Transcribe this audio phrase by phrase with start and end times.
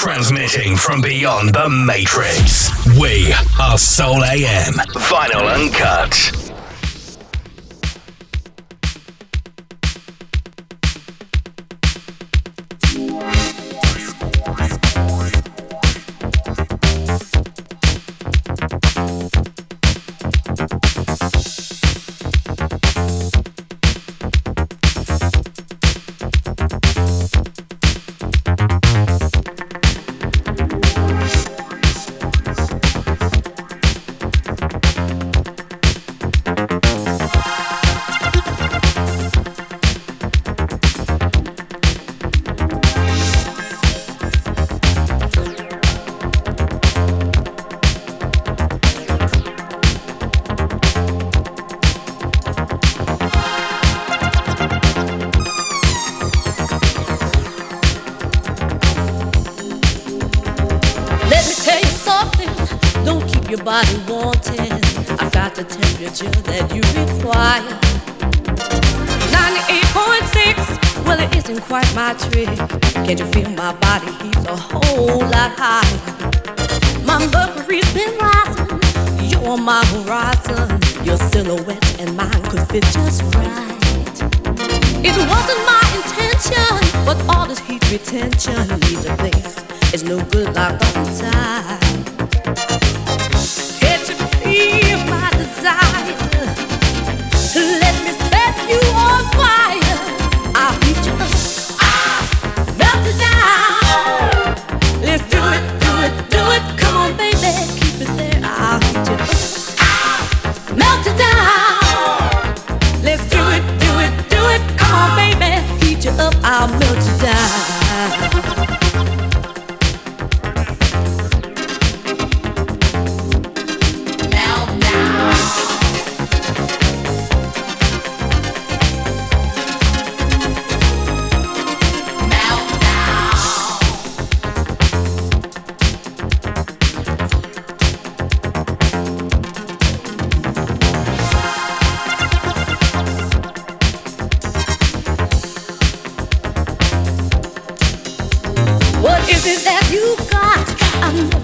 [0.00, 2.70] Transmitting from beyond the Matrix.
[2.98, 4.72] We are Soul AM.
[4.96, 6.49] Vinyl Uncut.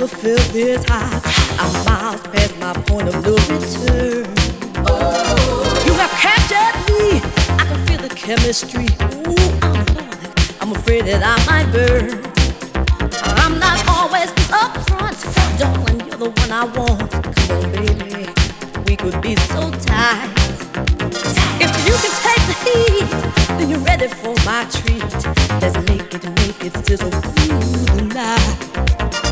[0.07, 1.21] never felt this high.
[1.59, 4.27] I'm miles past my point of no return.
[4.87, 5.83] Oh.
[5.87, 7.21] You have captured me.
[7.49, 8.87] I can feel the chemistry.
[9.27, 12.23] Ooh, I'm afraid that I might burn.
[13.43, 15.19] I'm not always upfront,
[15.59, 16.01] darling.
[16.07, 17.11] You're the one I want.
[17.11, 18.29] Come on, baby.
[18.87, 20.31] We could be so tight.
[21.59, 25.03] If you can take the heat, then you're ready for my treat.
[25.61, 29.26] Let's make it, make it sizzle through the night.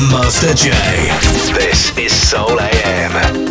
[0.00, 0.70] Master J.
[1.54, 3.43] This is Soul AM.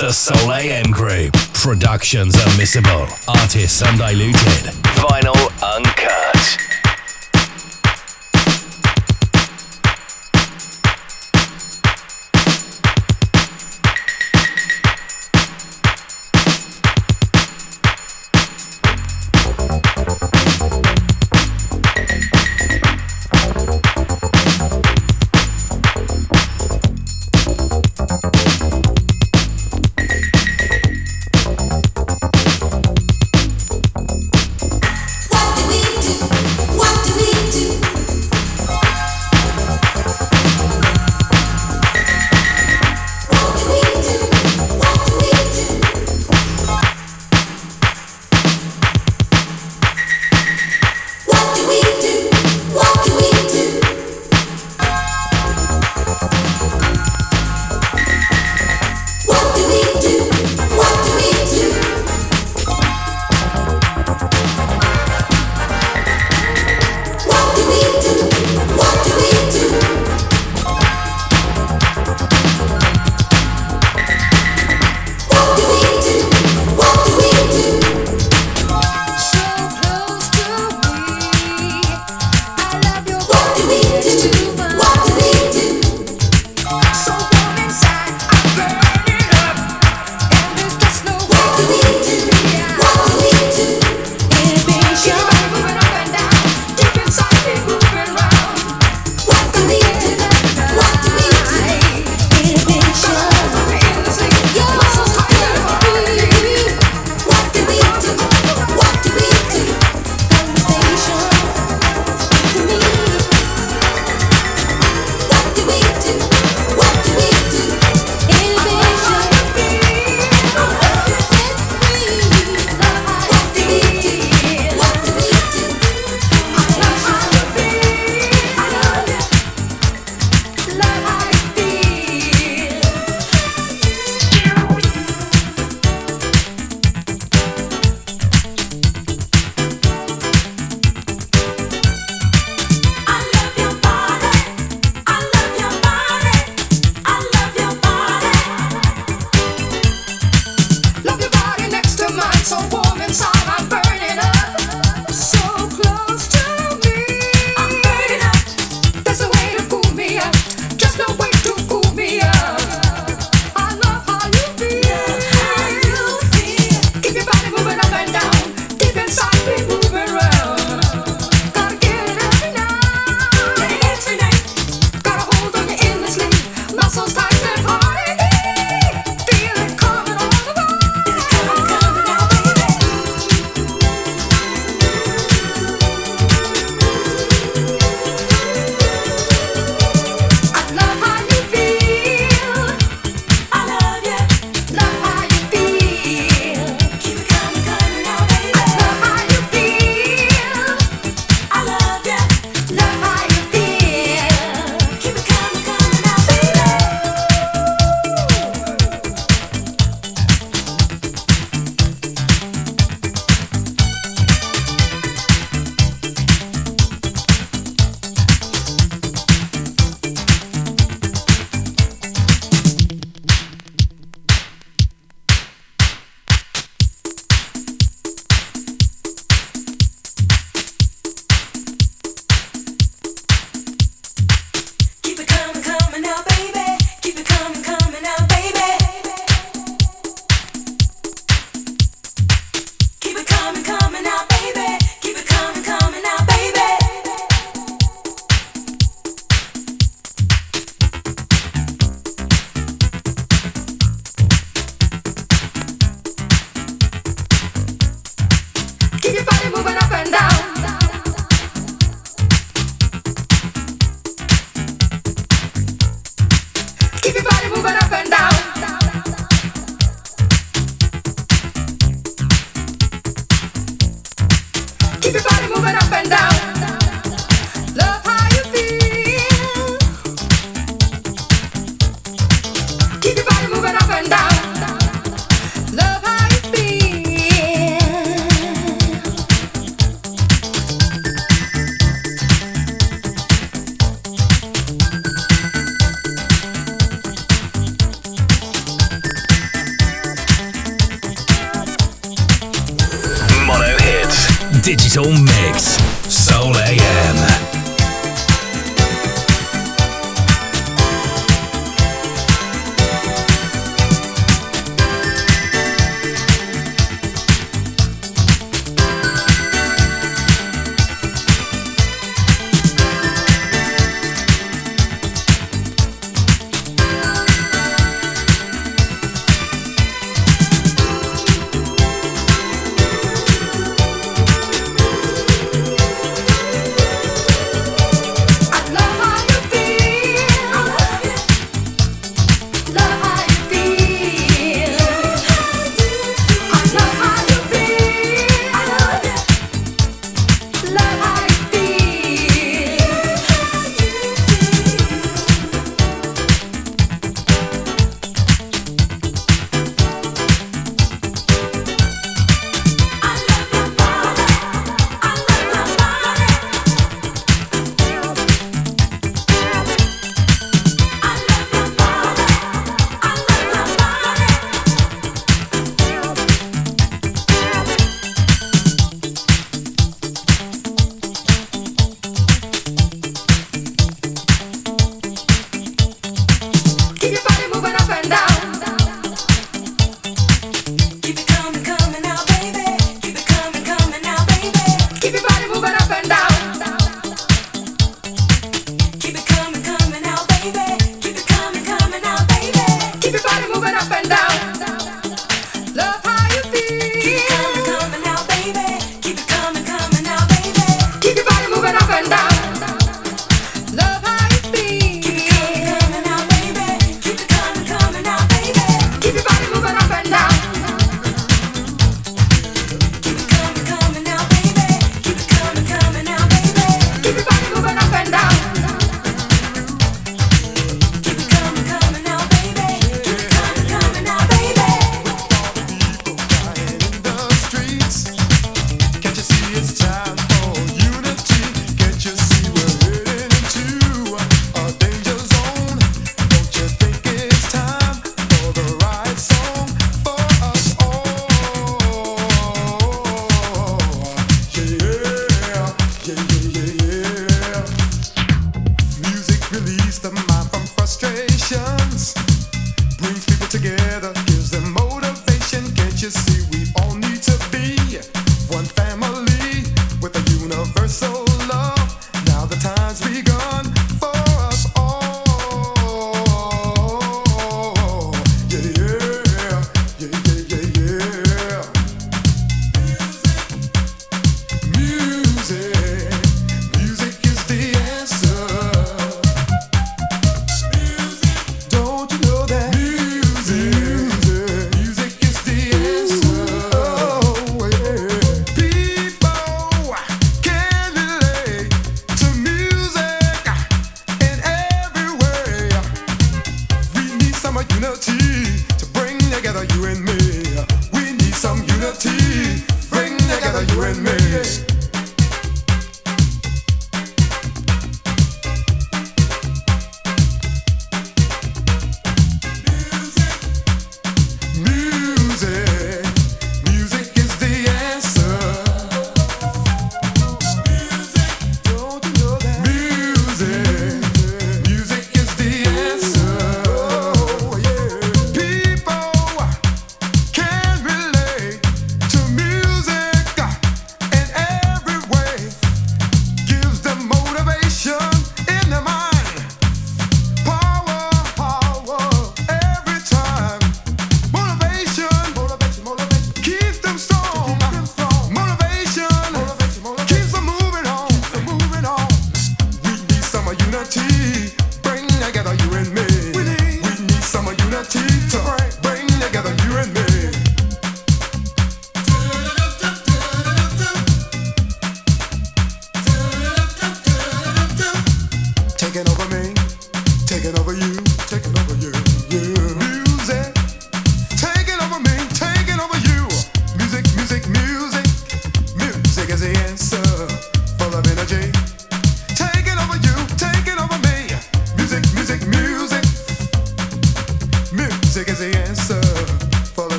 [0.00, 1.32] The Soul AM Group.
[1.52, 3.06] Productions unmissable.
[3.28, 4.72] Artists undiluted.
[4.96, 5.36] Vinyl
[5.76, 6.79] uncut.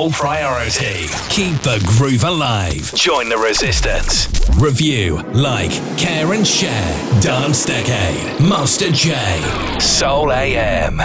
[0.00, 1.08] sole priority.
[1.28, 2.94] Keep the groove alive.
[2.94, 4.28] Join the resistance.
[4.58, 7.20] Review, like, care, and share.
[7.20, 8.40] Dance Decade.
[8.40, 9.14] Master J.
[9.78, 11.02] Soul AM.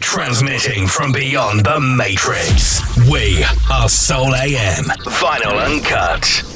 [0.00, 2.80] Transmitting from beyond the Matrix.
[3.10, 4.84] We are Soul AM.
[5.04, 6.49] Vinyl Uncut.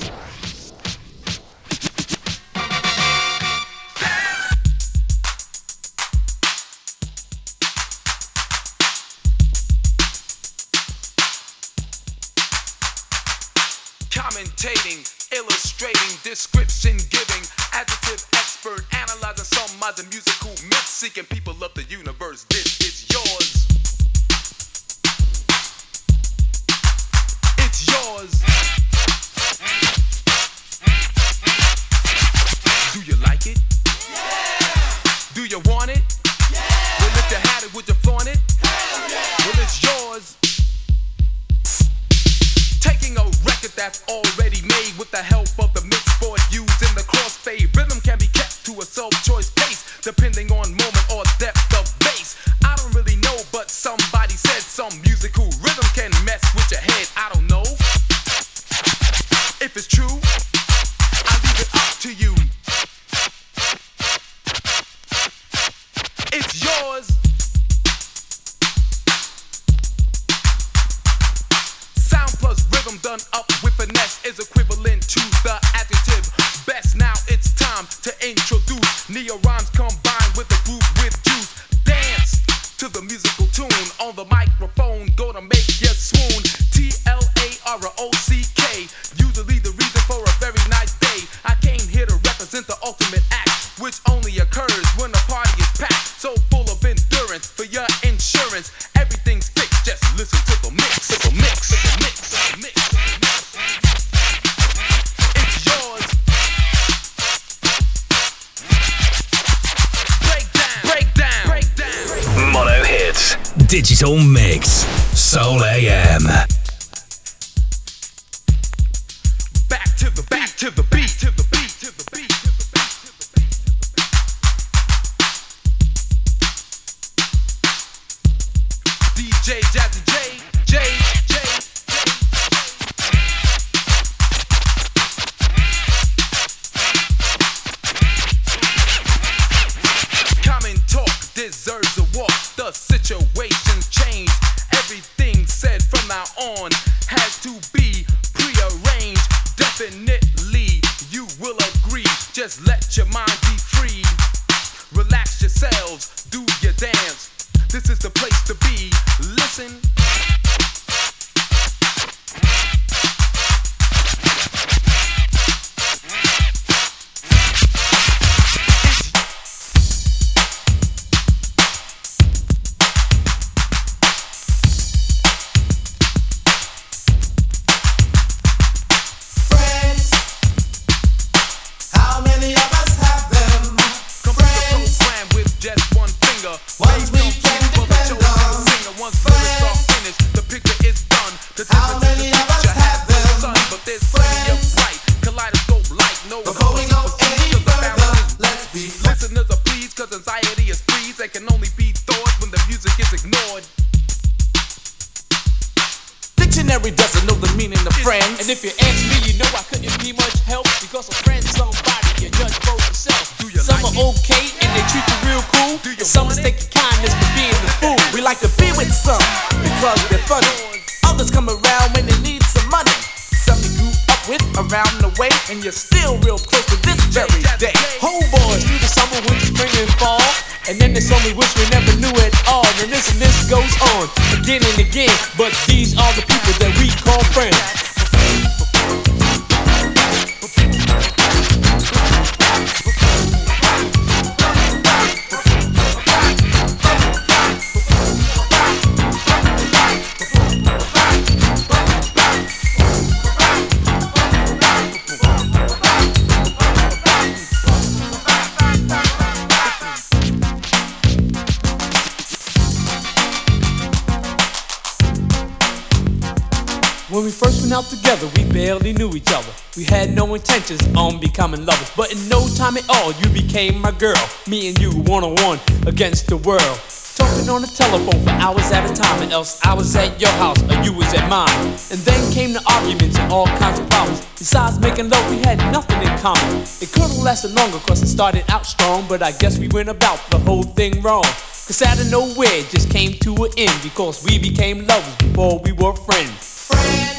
[273.55, 274.29] Became my girl.
[274.49, 276.79] Me and you one on one against the world.
[277.15, 280.35] Talking on the telephone for hours at a time, or else I was at your
[280.43, 281.55] house or you was at mine.
[281.93, 284.27] And then came the arguments and all kinds of problems.
[284.37, 286.63] Besides making love, we had nothing in common.
[286.83, 290.19] It could've lasted longer cause it started out strong, but I guess we went about
[290.33, 291.23] the whole thing wrong.
[291.23, 295.61] Cause out of nowhere it just came to an end because we became lovers before
[295.61, 296.67] we were friends.
[296.67, 297.14] Friends.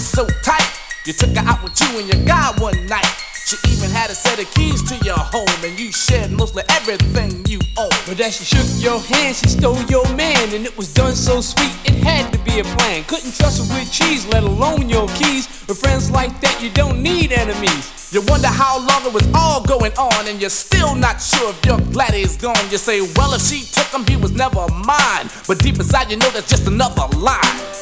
[0.00, 0.66] So tight.
[1.06, 3.06] You took her out with you and your guy one night.
[3.46, 7.44] She even had a set of keys to your home, and you shared mostly everything
[7.46, 7.90] you own.
[8.06, 11.40] But as she shook your hand, she stole your man, and it was done so
[11.40, 13.02] sweet, it had to be a plan.
[13.04, 15.48] Couldn't trust her with cheese, let alone your keys.
[15.66, 17.99] With friends like that, you don't need enemies.
[18.12, 21.64] You wonder how long it was all going on, and you're still not sure if
[21.64, 22.58] you're glad he's gone.
[22.68, 25.30] You say, Well, if she took him, he was never mine.
[25.46, 27.38] But deep inside, you know that's just another lie.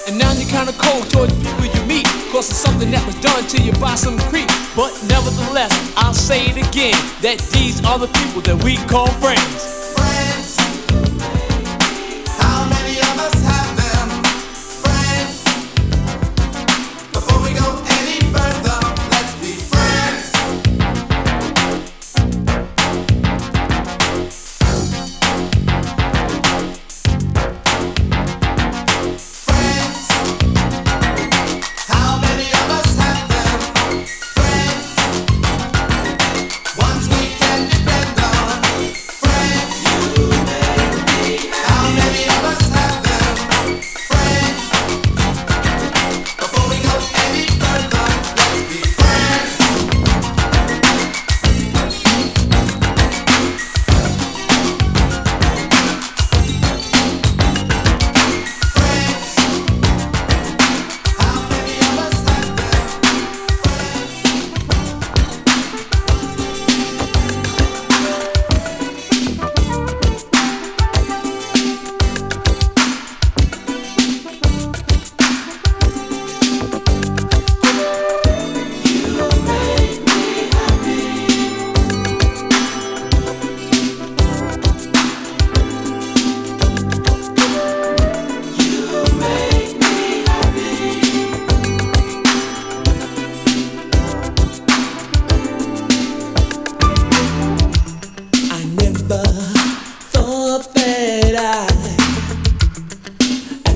[0.07, 3.43] And now you're kinda cold towards people you meet, cause it's something that was done
[3.47, 4.49] to you by some creep.
[4.77, 9.09] But nevertheless, I'll say it again, that these are the people that we call.
[9.25, 9.88] Friends.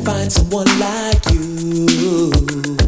[0.04, 2.81] Find someone like you.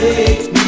[0.00, 0.67] make me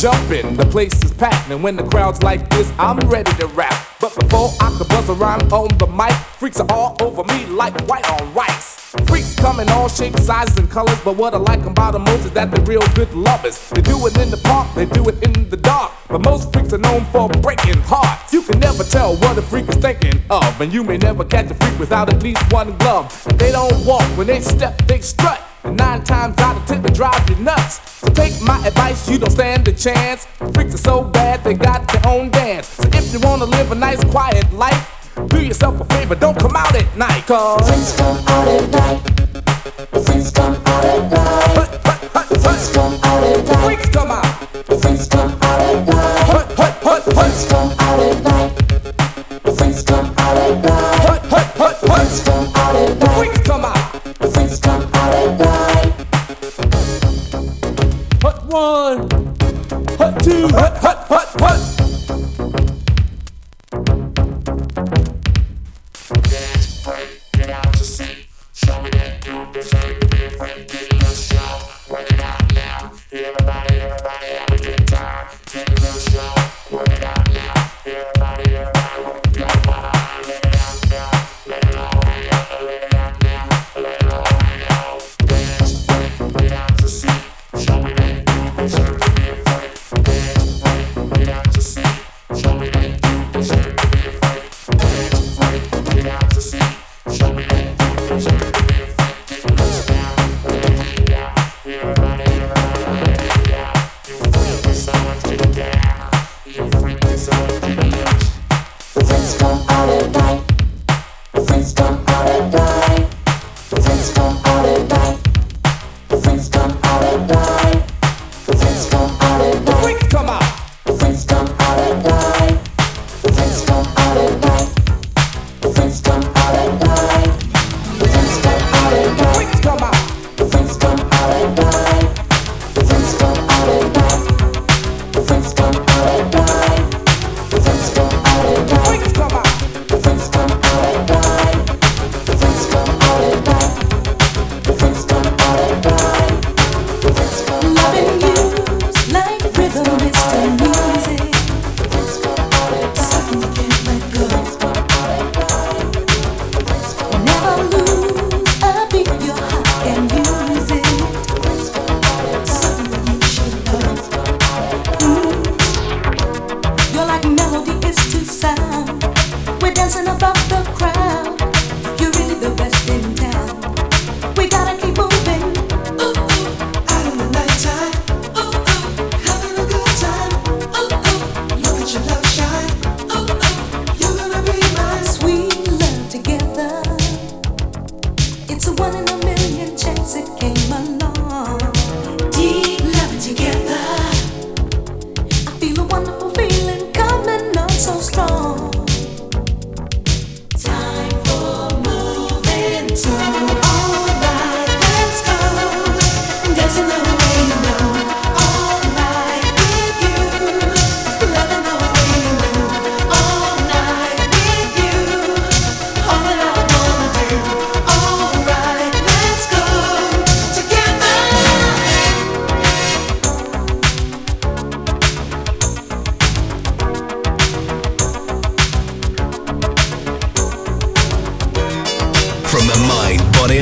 [0.00, 3.74] jumping, the place is packed, and when the crowd's like this, I'm ready to rap.
[4.00, 7.78] But before I could buzz around on the mic, freaks are all over me like
[7.86, 8.76] white on rice.
[9.06, 12.24] Freaks come in all shapes, sizes, and colors, but what I like about them most
[12.24, 13.68] is that they're real good lovers.
[13.70, 16.72] They do it in the park, they do it in the dark, but most freaks
[16.72, 18.32] are known for breaking hearts.
[18.32, 21.50] You can never tell what a freak is thinking of, and you may never catch
[21.50, 23.12] a freak without at least one glove.
[23.36, 25.49] They don't walk, when they step, they strut.
[25.70, 27.80] And nine times out of ten, they drive you nuts.
[28.00, 30.26] So take my advice, you don't stand a chance.
[30.52, 32.66] Freaks are so bad, they got their own dance.
[32.66, 36.56] So if you wanna live a nice, quiet life, do yourself a favor, don't come
[36.56, 39.00] out at night, cause freaks come out at night.
[40.04, 41.40] Freaks come out at night.
[42.72, 43.09] Come out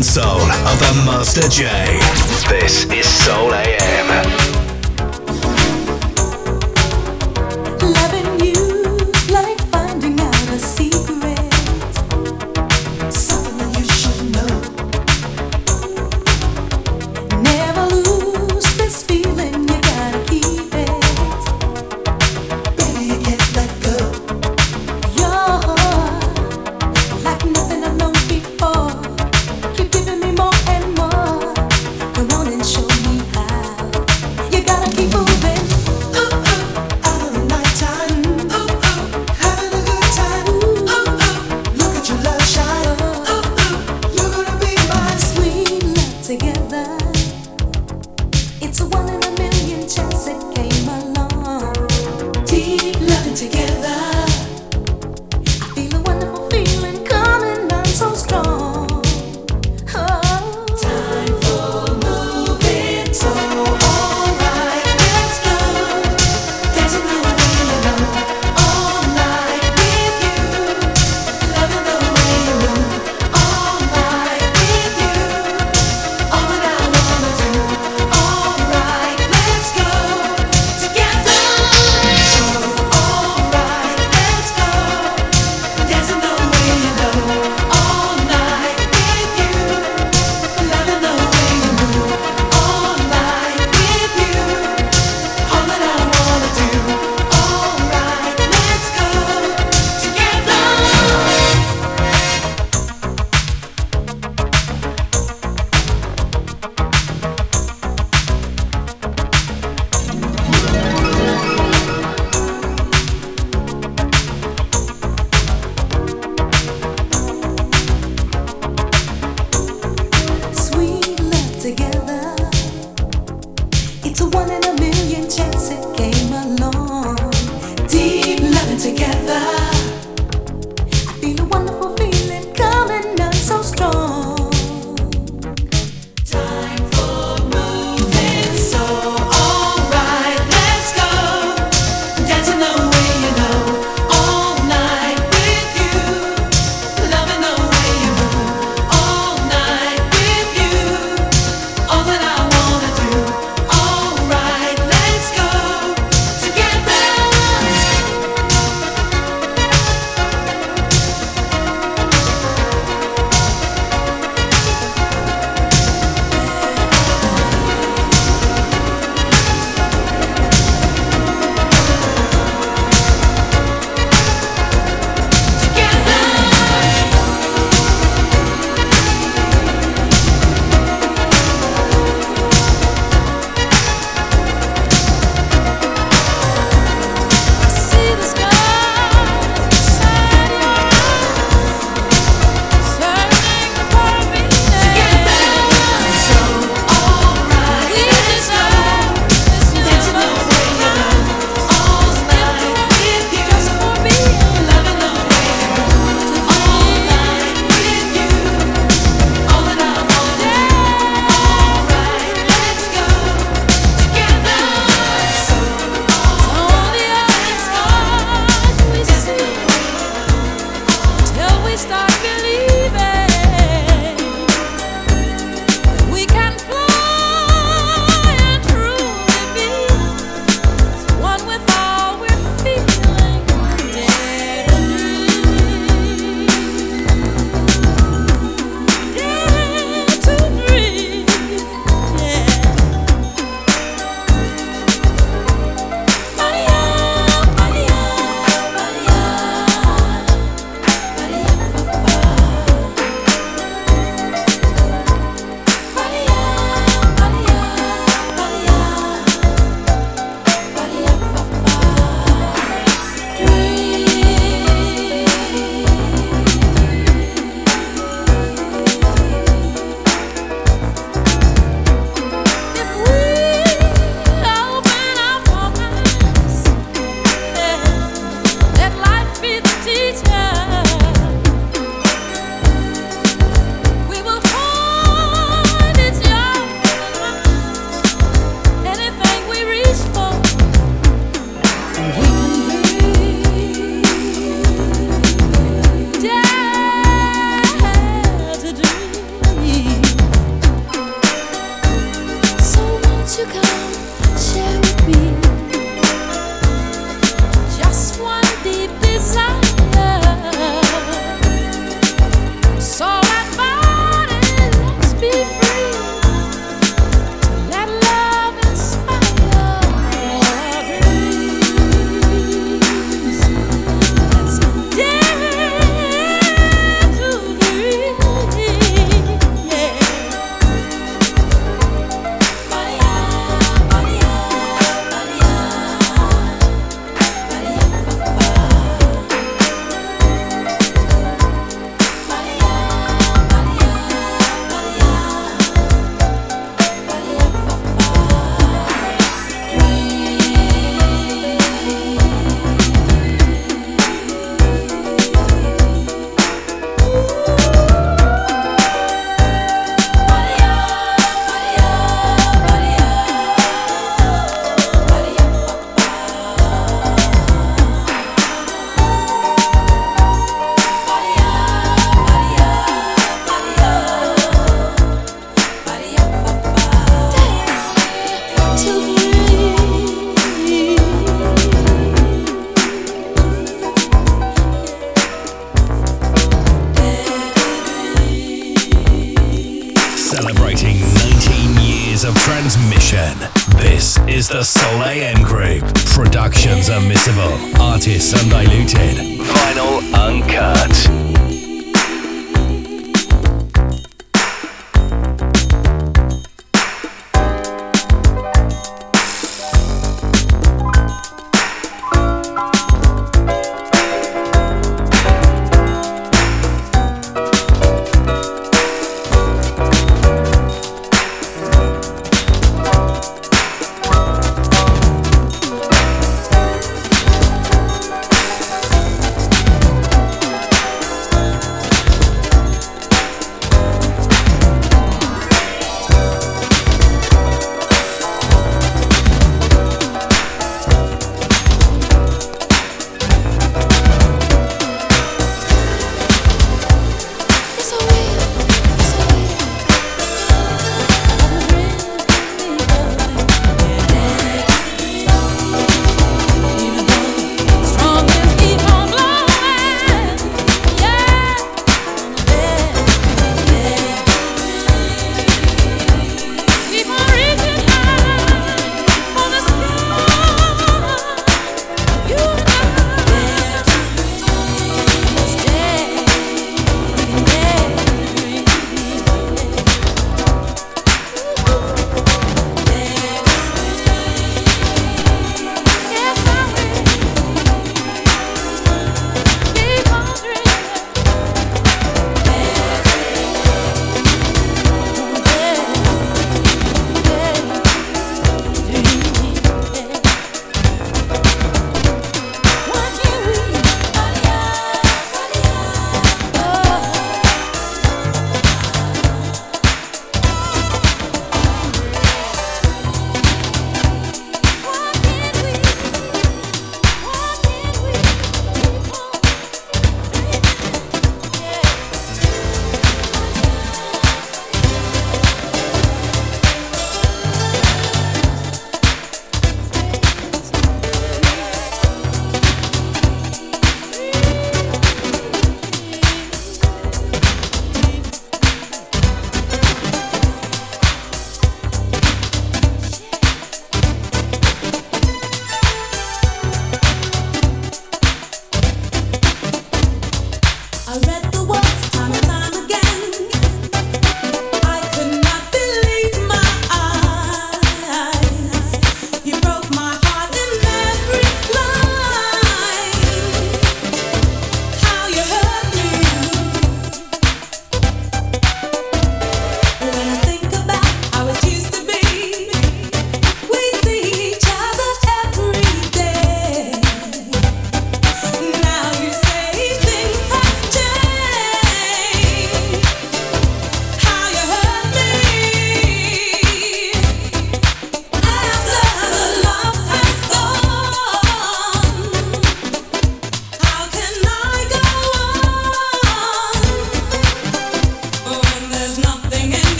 [0.00, 1.66] and soul of the Master J.
[2.48, 4.39] This is Soul AM.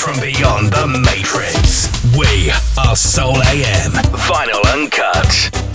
[0.00, 1.90] From beyond the matrix.
[2.16, 3.92] We are Soul AM.
[4.24, 5.69] Vinyl Uncut.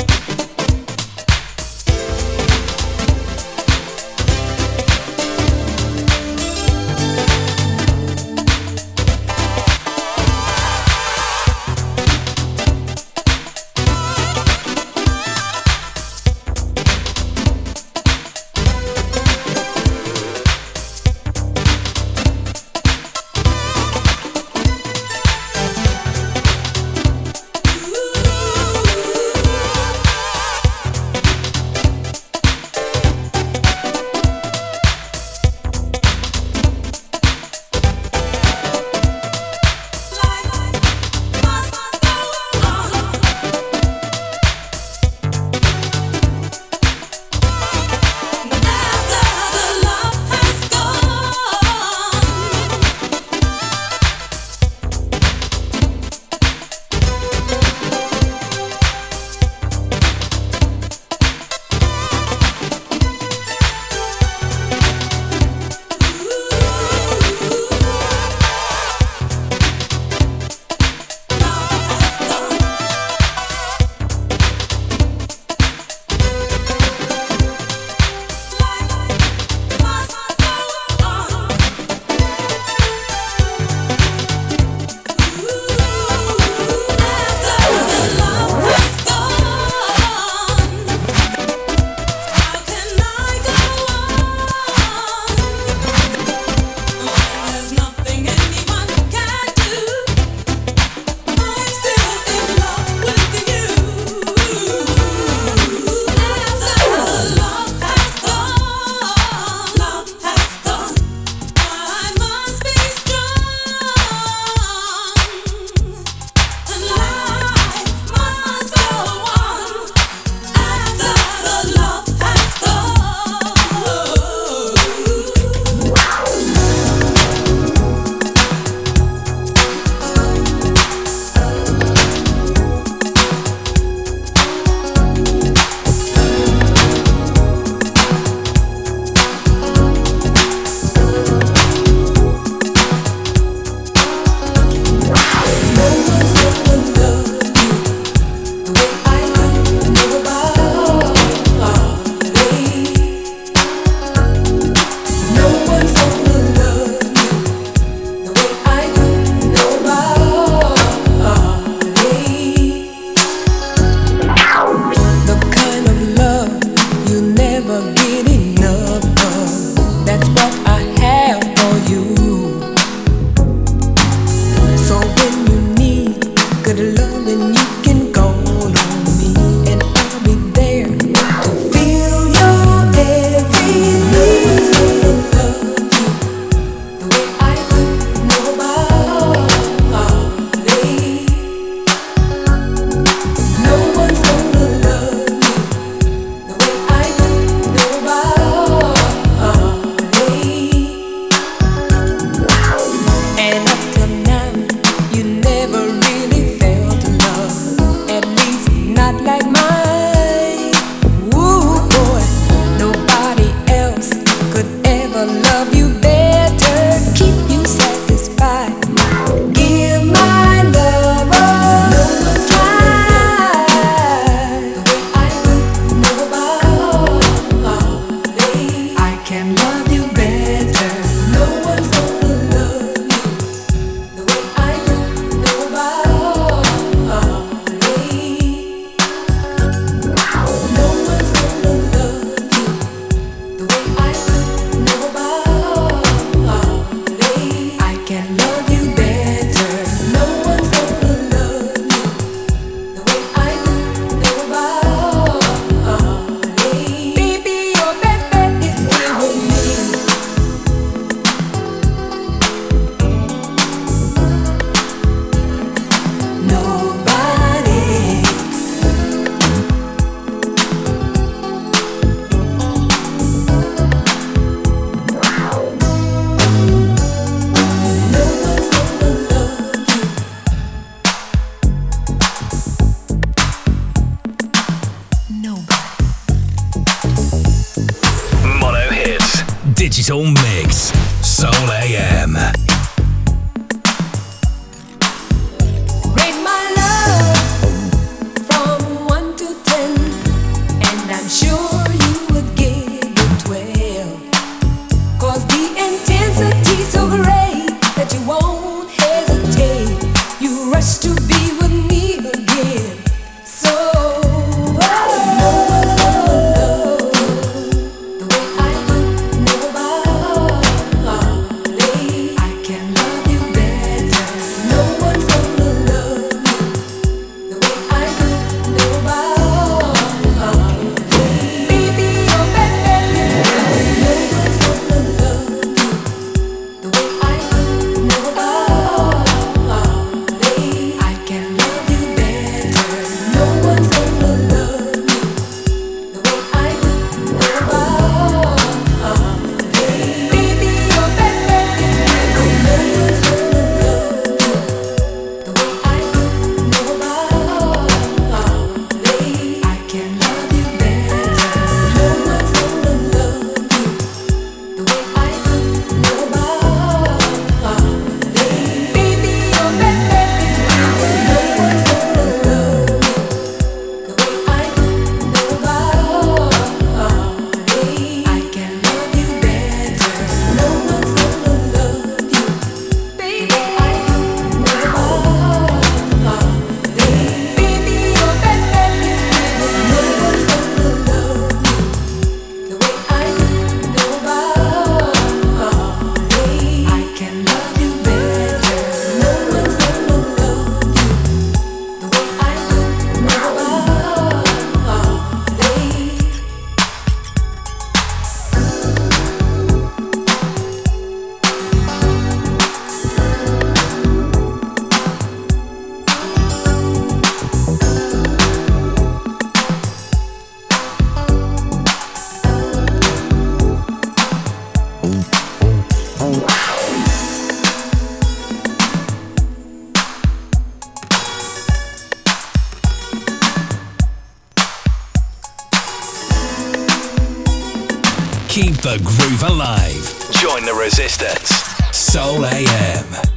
[438.85, 440.31] The Groove Alive.
[440.43, 441.49] Join the resistance.
[441.91, 443.34] Soul AM.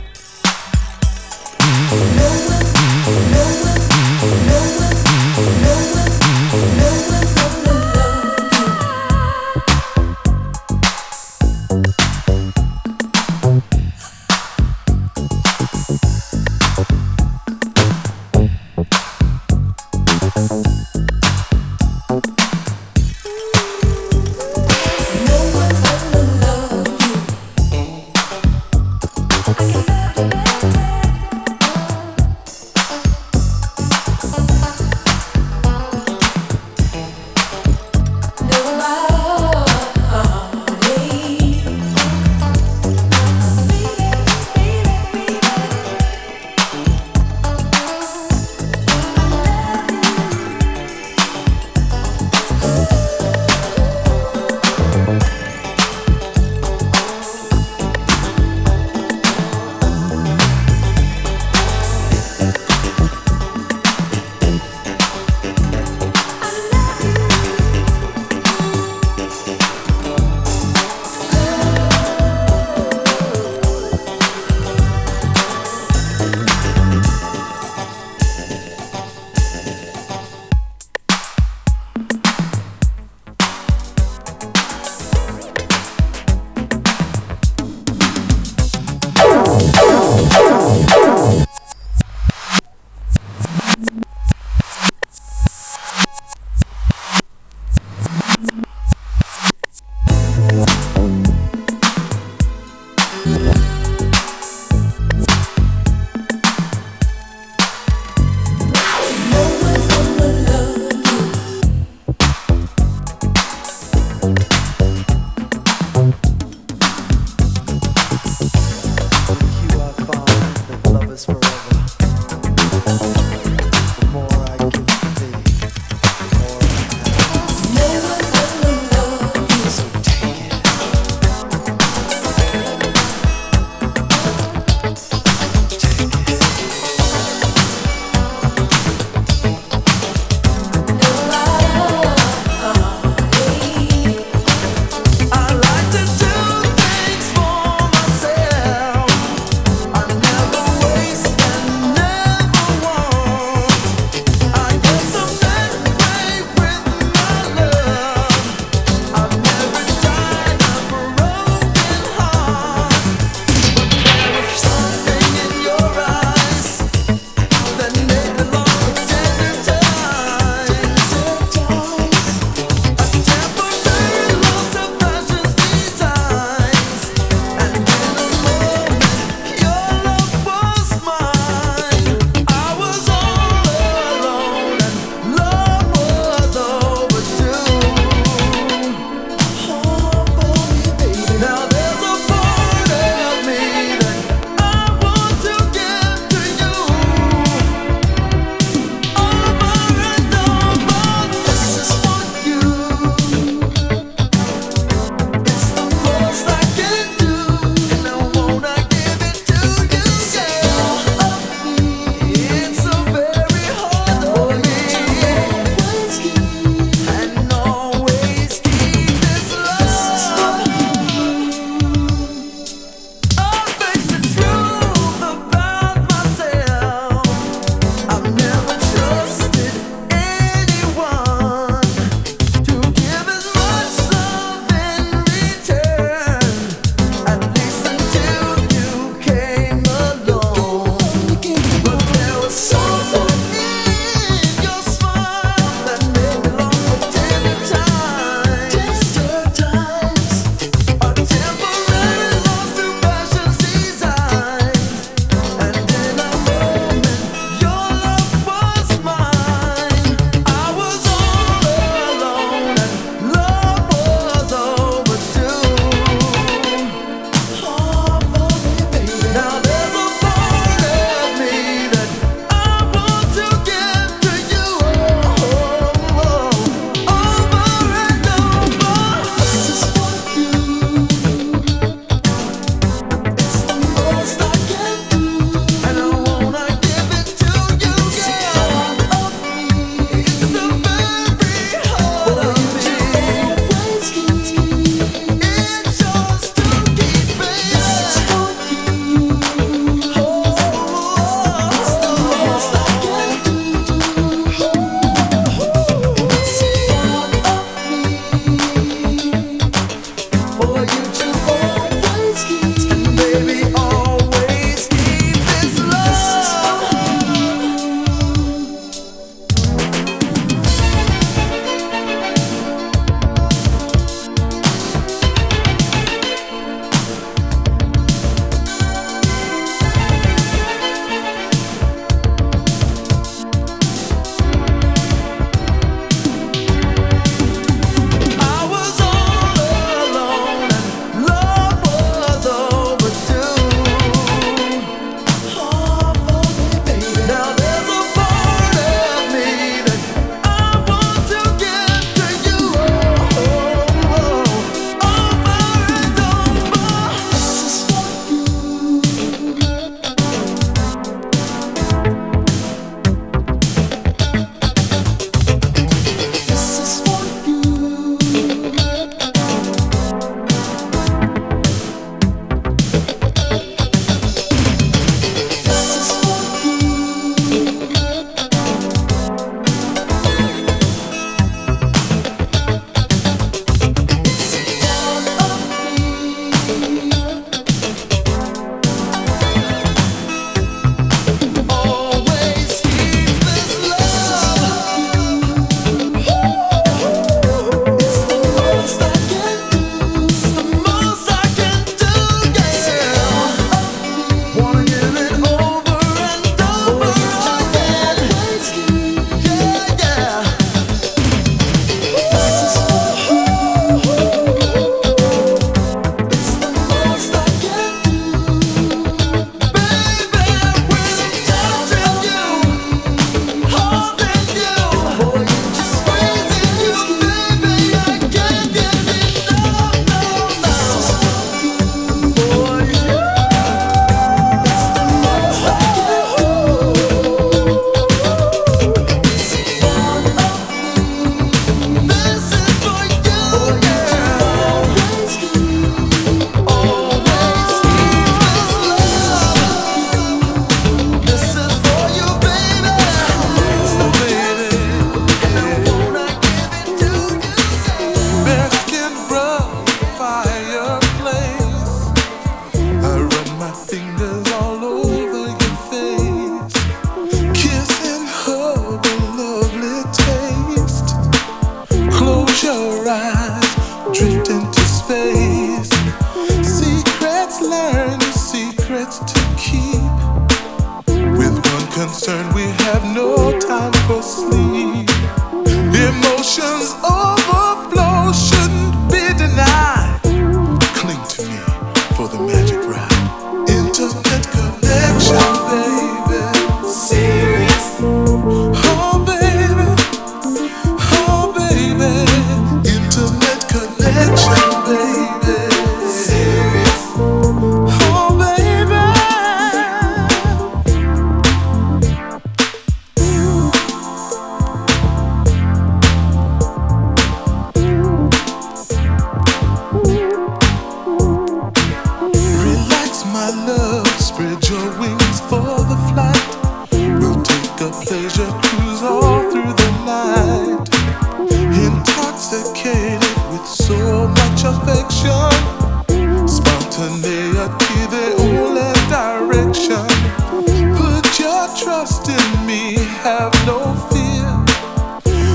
[542.67, 543.79] me, have no
[544.11, 544.49] fear.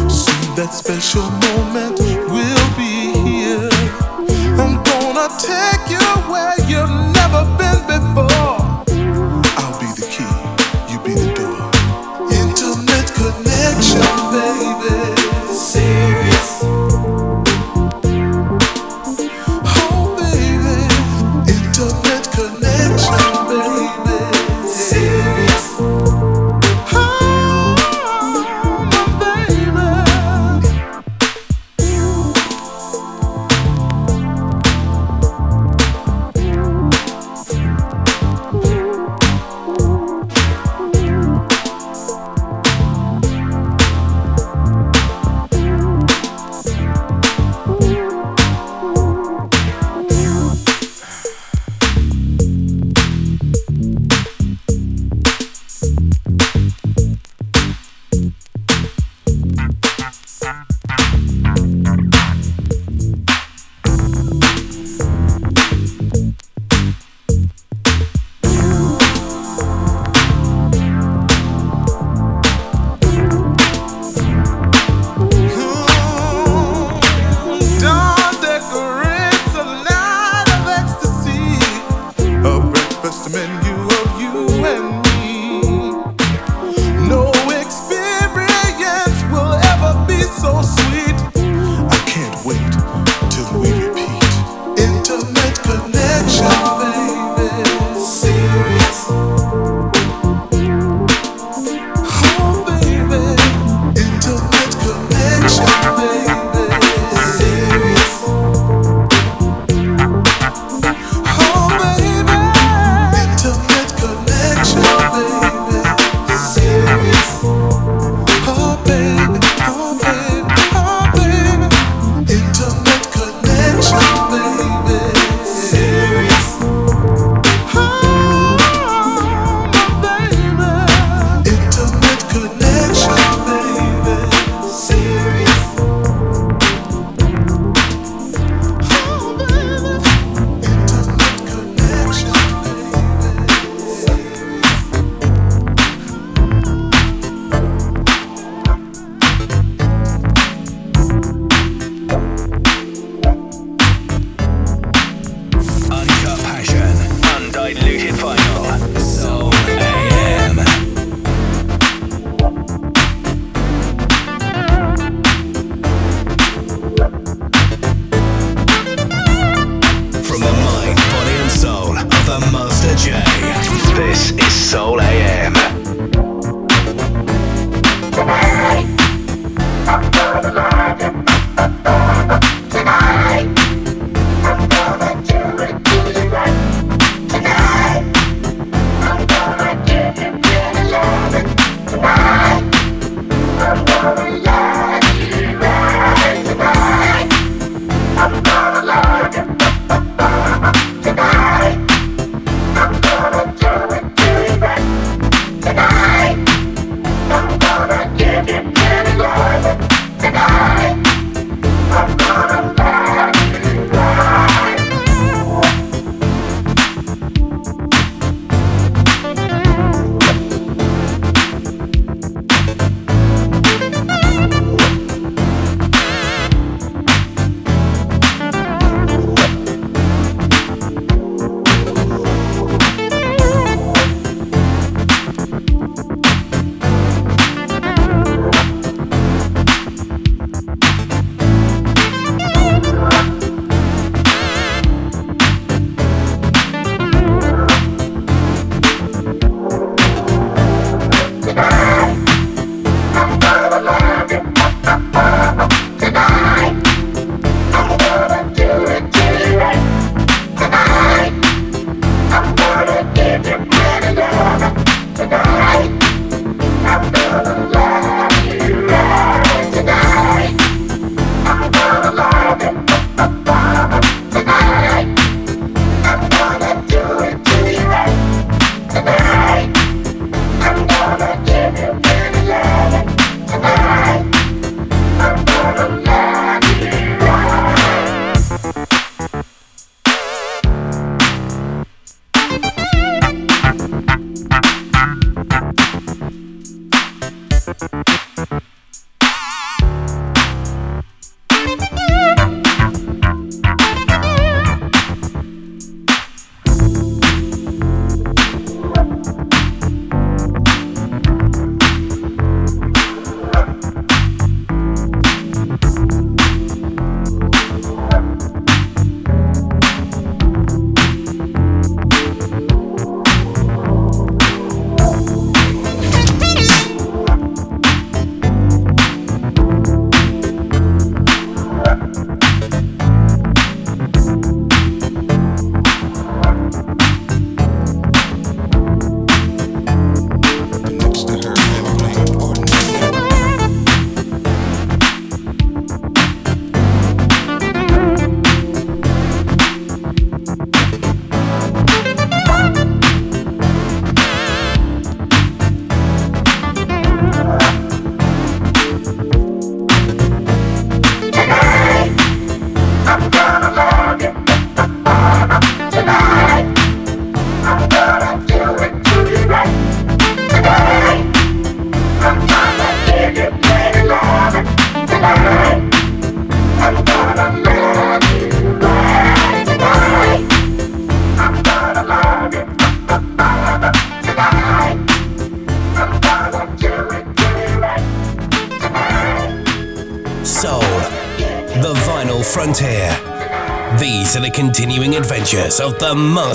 [0.10, 2.00] Soon that special moment
[2.32, 3.70] will be here.
[4.62, 6.53] I'm gonna take you away.